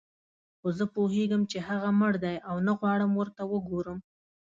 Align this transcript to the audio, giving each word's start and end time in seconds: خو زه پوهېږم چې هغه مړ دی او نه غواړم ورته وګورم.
خو 0.59 0.67
زه 0.77 0.85
پوهېږم 0.95 1.41
چې 1.51 1.57
هغه 1.67 1.89
مړ 1.99 2.13
دی 2.23 2.35
او 2.49 2.55
نه 2.67 2.73
غواړم 2.79 3.11
ورته 3.15 3.41
وګورم. 3.53 3.99